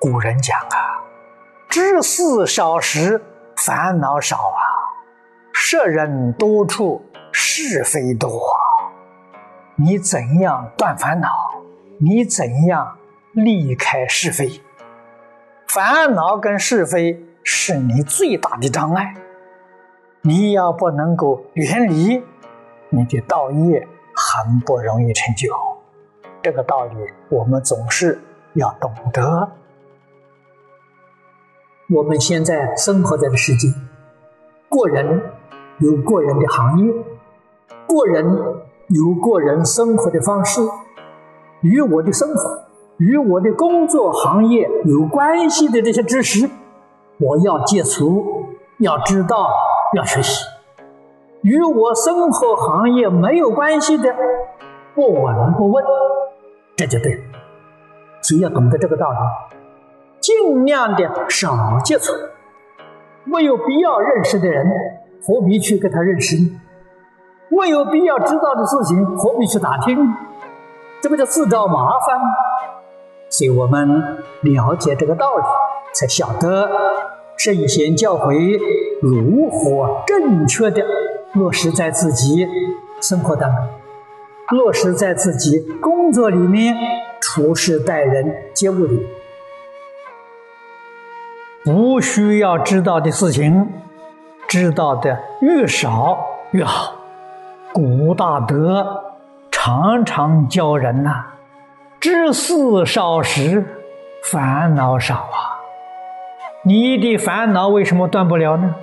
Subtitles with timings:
[0.00, 1.04] 古人讲啊，
[1.68, 3.22] 知事少时，
[3.54, 4.64] 烦恼少啊；
[5.52, 8.30] 识人多处，是非多。
[9.76, 11.28] 你怎样断烦恼？
[11.98, 12.96] 你怎样
[13.34, 14.62] 离开是非？
[15.68, 19.14] 烦恼跟是非是你最大的障碍。
[20.22, 22.24] 你要不能够远离，
[22.88, 25.54] 你的道业很不容易成就。
[26.42, 26.96] 这个道理，
[27.28, 28.18] 我们总是
[28.54, 29.46] 要懂得。
[31.92, 33.66] 我们现在生活在的世界，
[34.68, 35.22] 个人
[35.78, 36.92] 有个人的行业，
[37.88, 38.24] 个人
[38.86, 40.60] 有个人生活的方式，
[41.62, 42.62] 与我的生活、
[42.98, 46.48] 与我的工作行业有关系的这些知识，
[47.18, 48.24] 我要接触，
[48.78, 49.48] 要知道，
[49.96, 50.44] 要学习；
[51.42, 54.14] 与我生活行业没有关系的，
[54.94, 55.84] 不闻不问，
[56.76, 57.20] 这就对了。
[58.22, 59.16] 只要懂得这个道理。
[60.30, 62.12] 尽量的少接触，
[63.24, 64.64] 没有必要认识的人，
[65.26, 66.60] 何必去跟他认识呢？
[67.48, 69.98] 没有必要知道的事情，何必去打听？
[71.00, 72.20] 这不叫自找麻烦？
[73.28, 75.42] 所以我们了解这个道理，
[75.92, 76.70] 才晓得
[77.36, 78.56] 圣贤教诲
[79.02, 80.84] 如何正确的
[81.34, 82.46] 落实在自己
[83.00, 83.64] 生活当中，
[84.56, 86.72] 落实在自己工作里面，
[87.20, 89.04] 处事待人接物里。
[91.64, 93.68] 不需要知道的事情，
[94.48, 96.18] 知道的越少
[96.52, 96.94] 越好。
[97.72, 99.04] 古大德
[99.50, 101.26] 常常教人呐：
[102.00, 103.64] 知事少时，
[104.24, 105.60] 烦恼少啊。
[106.62, 108.74] 你的烦恼为什么断不了呢？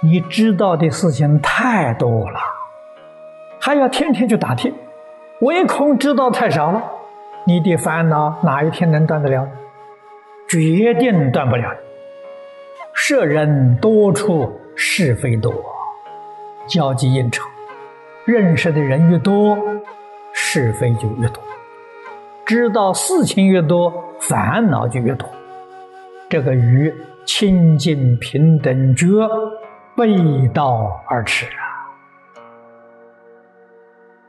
[0.00, 2.38] 你知道的事情太多了，
[3.60, 4.72] 还要天天去打听，
[5.40, 6.82] 唯恐知道太少了。
[7.44, 9.48] 你的烦恼哪一天能断得了？
[10.48, 11.68] 决定断不了。
[12.94, 15.52] 舍人多处是非多，
[16.66, 17.42] 交际应酬，
[18.24, 19.58] 认识的人越多，
[20.32, 21.42] 是非就越多；
[22.46, 25.28] 知道事情越多，烦恼就越多。
[26.30, 26.94] 这个与
[27.26, 29.06] 清净平等觉
[29.96, 31.90] 背道而驰啊！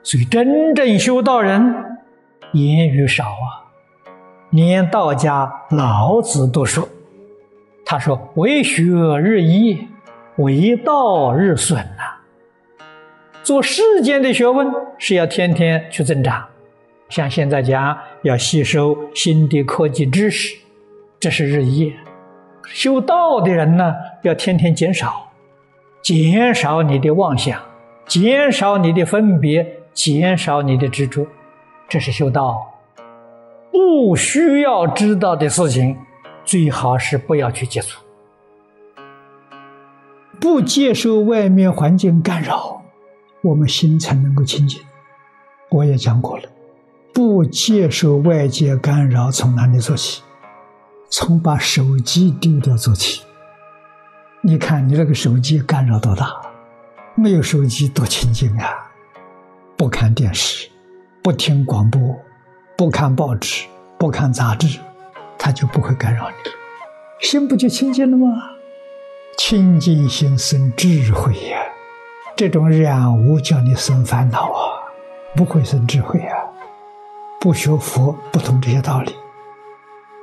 [0.01, 1.97] 所以真正修道人，
[2.53, 3.69] 言语少啊，
[4.49, 6.87] 连道家老子都说。
[7.87, 8.83] 他说：“为学
[9.19, 9.87] 日益，
[10.37, 12.15] 为道日损呐。
[13.43, 16.43] 做世间的学问是要天天去增长，
[17.09, 20.57] 像现在讲要吸收新的科技知识，
[21.19, 21.93] 这是日益。
[22.63, 25.31] 修道的人呢，要天天减少，
[26.01, 27.61] 减少你的妄想，
[28.07, 29.63] 减少你的分别，
[29.93, 31.27] 减少你的执着，
[31.87, 32.65] 这是修道。
[33.71, 35.95] 不需要知道的事情。”
[36.45, 37.99] 最好是不要去接触，
[40.39, 42.83] 不接受外面环境干扰，
[43.41, 44.79] 我们心才能够清净。
[45.69, 46.43] 我也讲过了，
[47.13, 50.21] 不接受外界干扰，从哪里做起？
[51.09, 53.23] 从把手机丢掉做起。
[54.41, 56.31] 你看你那个手机干扰多大？
[57.15, 58.91] 没有手机多清净啊！
[59.75, 60.69] 不看电视，
[61.23, 62.15] 不听广播，
[62.77, 63.65] 不看报纸，
[63.97, 64.79] 不看杂志。
[65.45, 66.55] 他就不会干扰你了，
[67.19, 68.27] 心不就清净了吗？
[69.37, 71.59] 清净心生智慧呀，
[72.35, 74.81] 这种染污叫你生烦恼啊，
[75.35, 76.35] 不会生智慧啊。
[77.39, 79.15] 不学佛不懂这些道理，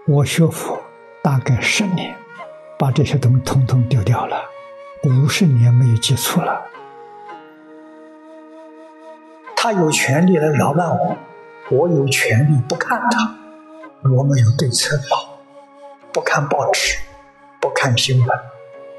[0.09, 0.77] 我学佛
[1.23, 2.13] 大概十年，
[2.77, 4.43] 把这些东西统统丢掉了，
[5.05, 6.63] 五十年没有接触了。
[9.55, 11.17] 他有权利来扰乱我，
[11.71, 13.39] 我有权利不看他。
[14.05, 15.05] 我们有对策的，
[16.13, 16.99] 不看报纸，
[17.61, 18.39] 不看新闻，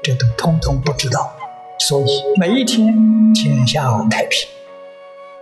[0.02, 1.36] 这都通通不知道。
[1.78, 2.94] 所以每一天
[3.34, 4.48] 天下太平。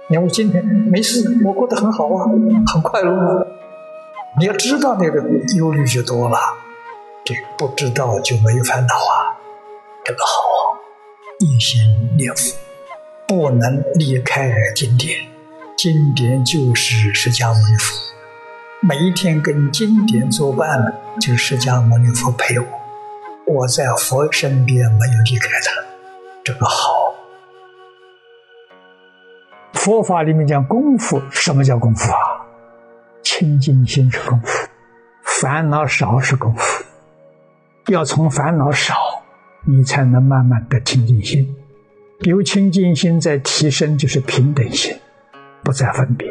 [0.09, 2.27] 你看我今天没事，我过得很好啊，
[2.73, 3.47] 很快乐。
[4.39, 5.23] 你要知道那个
[5.57, 6.39] 忧虑就多了，
[7.25, 9.39] 这不知道就没有烦恼啊。
[10.05, 10.83] 这个好啊，
[11.39, 12.57] 一心念佛，
[13.29, 15.21] 不能离开经典，
[15.77, 18.12] 经典就是释迦牟尼佛。
[18.85, 22.67] 每一天跟经典作伴，就释迦牟尼佛陪我，
[23.47, 25.81] 我在佛身边没有离开他，
[26.43, 27.15] 这个好。
[29.75, 32.19] 佛法里面讲功夫，什么叫功夫啊？
[33.23, 34.69] 清净心是功夫，
[35.23, 36.85] 烦恼少是功夫。
[37.87, 38.97] 要从烦恼少，
[39.65, 41.57] 你才能慢慢的清净心。
[42.23, 44.99] 有清净心在提升，就是平等心，
[45.63, 46.29] 不再分别。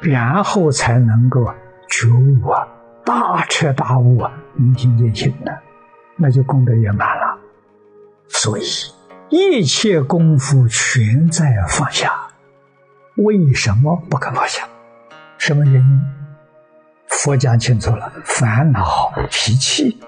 [0.00, 1.44] 然后才能够
[1.88, 2.68] 觉悟啊，
[3.04, 5.60] 大彻大悟啊，明心见性了，
[6.16, 7.38] 那就功德圆满了。
[8.28, 8.62] 所以
[9.28, 12.12] 一切功夫全在放下。
[13.16, 14.68] 为什么不肯放下？
[15.38, 16.00] 什么原因？
[17.08, 19.98] 佛讲清楚了：烦恼、脾气。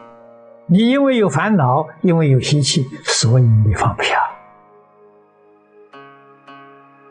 [0.66, 4.16] 你因为有烦恼，因为有脾气，所以你放不下。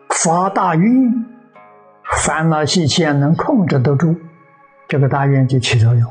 [0.10, 1.26] 发大愿，
[2.20, 4.16] 烦恼习气啊能控制得住，
[4.88, 6.06] 这个大愿就起作用；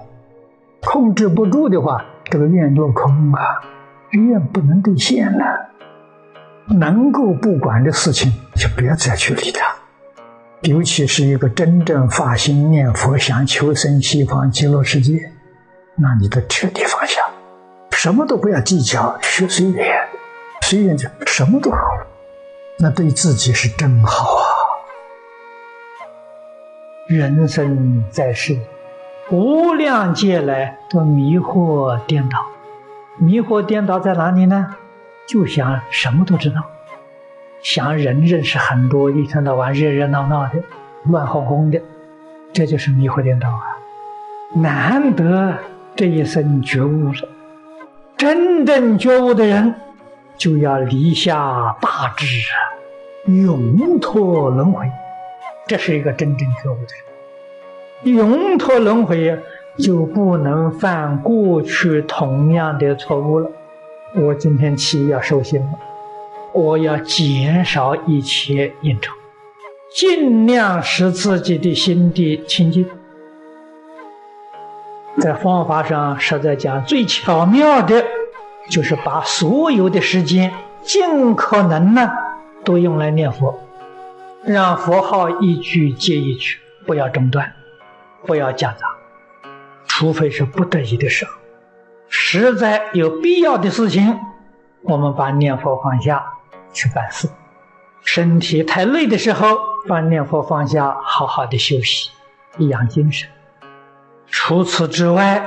[0.81, 3.41] 控制不住的话，这个愿落空啊，
[4.11, 5.45] 愿不能兑现了。
[6.79, 9.67] 能够不管的事情，就不要再去理它。
[10.63, 15.31] 尤其是一个真正发心念佛、想求生西方极乐世界，
[15.95, 17.21] 那你得彻底放下。
[17.93, 19.87] 什么都不要计较，学随缘，
[20.63, 21.79] 随缘就什么都好，
[22.79, 24.48] 那对自己是真好啊！
[27.09, 28.55] 人生在世，
[29.31, 32.39] 无量劫来都迷惑颠倒，
[33.17, 34.77] 迷惑颠倒在哪里呢？
[35.27, 36.61] 就想什么都知道，
[37.63, 40.63] 想人认识很多，一天到晚热热闹闹的，
[41.05, 41.81] 乱哄哄的，
[42.53, 43.65] 这就是迷惑颠倒啊！
[44.53, 45.55] 难得
[45.97, 47.29] 这一生觉悟了。
[48.19, 49.75] 真正觉悟的人，
[50.37, 54.87] 就要离下大志啊，永脱轮回。
[55.69, 56.95] 这是一个真正觉悟的
[58.03, 59.39] 人，永脱轮回
[59.77, 63.51] 就不能犯过去同样的错误了。
[64.15, 65.79] 我今天起要收心了，
[66.55, 69.13] 我要减少一切应酬，
[69.95, 72.87] 尽量使自己的心地清净。
[75.21, 78.03] 在方法上，实在讲最巧妙的，
[78.71, 80.51] 就是把所有的时间
[80.81, 82.11] 尽可能呢，
[82.65, 83.55] 都用来念佛，
[84.45, 87.53] 让佛号一句接一句，不要中断，
[88.25, 88.87] 不要夹杂，
[89.87, 91.33] 除非是不得已的时候，
[92.09, 94.19] 实在有必要的事情，
[94.83, 96.25] 我们把念佛放下
[96.73, 97.29] 去办事；
[98.05, 99.59] 身体太累的时候，
[99.89, 102.11] 把念佛放下，好好的休息，
[102.59, 103.29] 养精神。
[104.27, 105.43] 除此之外，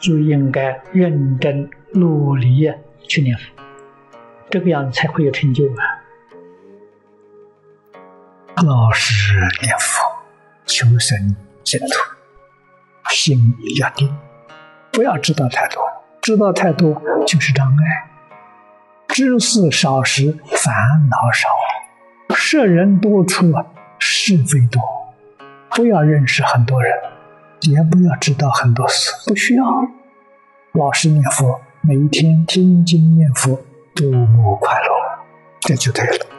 [0.00, 2.70] 就应该认真努力
[3.06, 3.62] 去念佛，
[4.50, 6.02] 这个样子才会有成就啊！
[8.62, 10.02] 老实念佛，
[10.64, 11.34] 求生
[11.64, 11.86] 净土，
[13.10, 14.16] 心要定，
[14.92, 15.82] 不要知道太多，
[16.22, 18.10] 知道太多就是障碍。
[19.08, 20.74] 知识少时烦
[21.10, 21.48] 恼少，
[22.34, 23.52] 舍人多处
[23.98, 24.80] 是非多，
[25.70, 26.92] 不要认识很多人。
[27.62, 29.64] 也不要知道很多事，不需要。
[30.72, 33.58] 老实念佛，每天听经念佛，
[33.94, 34.88] 多么快乐，
[35.60, 36.33] 这就对了。